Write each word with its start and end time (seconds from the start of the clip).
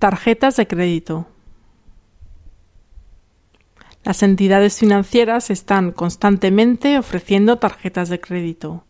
Tarjetas 0.00 0.56
de 0.56 0.66
crédito. 0.66 1.26
Las 4.02 4.22
entidades 4.22 4.78
financieras 4.78 5.50
están 5.50 5.92
constantemente 5.92 6.98
ofreciendo 6.98 7.58
tarjetas 7.58 8.08
de 8.08 8.18
crédito. 8.18 8.86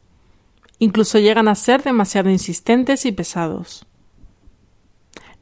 Incluso 0.78 1.18
llegan 1.18 1.48
a 1.48 1.56
ser 1.56 1.82
demasiado 1.82 2.30
insistentes 2.30 3.06
y 3.06 3.10
pesados. 3.10 3.88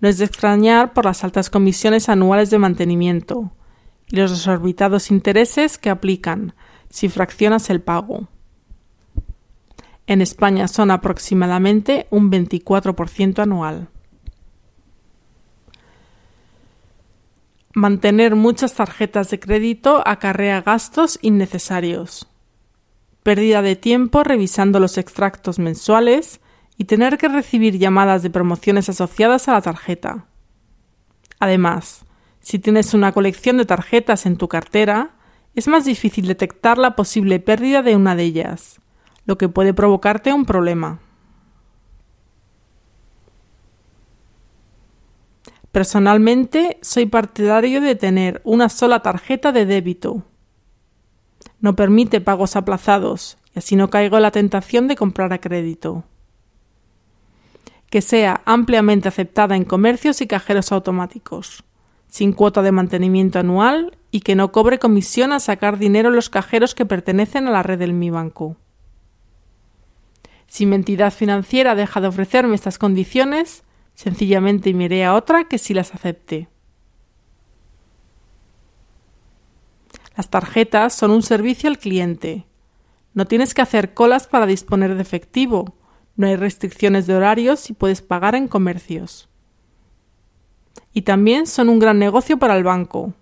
No 0.00 0.09
es 0.09 0.17
de 0.17 0.25
extrañar 0.25 0.95
por 0.95 1.04
las 1.04 1.23
altas 1.23 1.50
comisiones 1.50 2.09
anuales 2.09 2.48
de 2.48 2.59
mantenimiento 2.59 3.53
y 4.07 4.16
los 4.16 4.30
desorbitados 4.30 5.11
intereses 5.11 5.77
que 5.77 5.91
aplican 5.91 6.55
si 6.89 7.11
fraccionas 7.11 7.69
el 7.69 7.82
pago. 7.82 8.29
En 10.07 10.23
España 10.23 10.66
son 10.66 10.91
aproximadamente 10.91 12.07
un 12.09 12.32
24% 12.32 13.41
anual. 13.43 13.91
Mantener 17.79 18.35
muchas 18.35 18.75
tarjetas 18.75 19.31
de 19.31 19.39
crédito 19.39 20.03
acarrea 20.05 20.63
gastos 20.63 21.17
innecesarios, 21.23 22.27
pérdida 23.23 23.63
de 23.63 23.77
tiempo 23.77 24.25
revisando 24.25 24.81
los 24.81 24.99
extractos 24.99 25.61
mensuales 25.61 26.41
y 26.77 26.86
tener 26.86 27.19
que 27.19 27.29
recibir 27.29 27.79
llamadas 27.79 28.25
de 28.25 28.31
promociones 28.31 28.89
asociadas 28.89 29.46
a 29.46 29.53
la 29.53 29.63
tarjeta. 29.63 30.27
Además, 31.39 32.05
si 32.41 32.59
tienes 32.59 32.95
una 32.95 33.12
colección 33.12 33.59
de 33.59 33.64
tarjetas 33.64 34.27
en 34.27 34.39
tu 34.39 34.48
cartera, 34.48 35.14
es 35.55 35.69
más 35.69 35.84
difícil 35.84 36.27
detectar 36.27 36.78
la 36.78 36.97
posible 36.97 37.39
pérdida 37.39 37.83
de 37.83 37.95
una 37.95 38.17
de 38.17 38.25
ellas, 38.25 38.81
lo 39.25 39.39
que 39.39 39.48
puede 39.48 39.72
provocarte 39.72 40.33
un 40.33 40.47
problema. 40.47 40.98
Personalmente 45.78 46.78
soy 46.83 47.06
partidario 47.06 47.80
de 47.80 47.94
tener 47.94 48.41
una 48.42 48.69
sola 48.69 48.98
tarjeta 49.00 49.52
de 49.52 49.64
débito. 49.64 50.25
No 51.61 51.77
permite 51.77 52.20
pagos 52.20 52.56
aplazados 52.56 53.39
y 53.55 53.61
así 53.61 53.77
no 53.77 53.89
caigo 53.89 54.17
en 54.17 54.25
la 54.25 54.33
tentación 54.33 54.89
de 54.89 54.97
comprar 54.97 55.33
a 55.33 55.41
crédito. 55.41 56.02
Que 57.91 58.02
sea 58.02 58.42
ampliamente 58.44 59.06
aceptada 59.06 59.55
en 59.55 59.64
comercios 59.64 60.20
y 60.20 60.27
cajeros 60.27 60.72
automáticos, 60.72 61.62
sin 62.08 62.33
cuota 62.33 62.62
de 62.62 62.72
mantenimiento 62.72 63.39
anual 63.39 63.97
y 64.11 64.22
que 64.22 64.34
no 64.34 64.50
cobre 64.50 64.80
comisión 64.80 65.30
al 65.30 65.41
sacar 65.41 65.78
dinero 65.78 66.08
en 66.08 66.17
los 66.17 66.28
cajeros 66.28 66.74
que 66.74 66.86
pertenecen 66.86 67.47
a 67.47 67.52
la 67.52 67.62
red 67.62 67.78
del 67.78 67.92
Mi 67.92 68.11
Banco. 68.11 68.56
Si 70.48 70.67
mi 70.67 70.74
entidad 70.74 71.12
financiera 71.12 71.77
deja 71.77 72.00
de 72.00 72.08
ofrecerme 72.08 72.56
estas 72.56 72.78
condiciones, 72.78 73.62
Sencillamente 73.98 74.72
miré 74.74 75.04
a 75.04 75.12
otra 75.12 75.48
que 75.48 75.58
sí 75.58 75.74
las 75.74 75.92
acepte. 75.92 76.46
Las 80.16 80.30
tarjetas 80.30 80.94
son 80.94 81.10
un 81.10 81.24
servicio 81.24 81.68
al 81.68 81.80
cliente. 81.80 82.46
No 83.12 83.24
tienes 83.24 83.55
que 83.55 83.62
hacer 83.62 83.94
colas 83.94 84.28
para 84.28 84.46
disponer 84.46 84.94
de 84.94 85.02
efectivo. 85.02 85.74
No 86.14 86.28
hay 86.28 86.36
restricciones 86.36 87.08
de 87.08 87.16
horarios 87.16 87.70
y 87.70 87.72
puedes 87.72 88.00
pagar 88.00 88.36
en 88.36 88.46
comercios. 88.46 89.28
Y 90.92 91.02
también 91.02 91.48
son 91.48 91.68
un 91.68 91.80
gran 91.80 91.98
negocio 91.98 92.38
para 92.38 92.56
el 92.56 92.62
banco. 92.62 93.14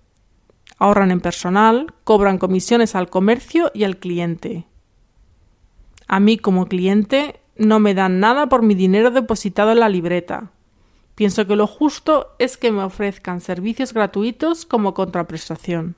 Ahorran 0.77 1.11
en 1.11 1.23
personal, 1.23 1.95
cobran 2.05 2.37
comisiones 2.37 2.95
al 2.95 3.09
comercio 3.09 3.71
y 3.73 3.85
al 3.85 3.97
cliente. 3.97 4.67
A 6.07 6.21
mí 6.21 6.37
como 6.37 6.67
cliente 6.67 7.41
no 7.57 7.81
me 7.81 7.95
dan 7.95 8.21
nada 8.21 8.51
por 8.51 8.61
mi 8.61 8.75
dinero 8.75 9.11
depositado 9.11 9.73
en 9.73 9.81
la 9.81 9.89
libreta. 9.89 10.53
Pienso 11.17 11.47
que 11.47 11.57
lo 11.57 11.67
justo 11.67 12.37
es 12.39 12.59
que 12.59 12.71
me 12.71 12.83
ofrezcan 12.83 13.41
servicios 13.41 13.95
gratuitos 13.95 14.67
como 14.67 14.93
contraprestación. 14.93 15.97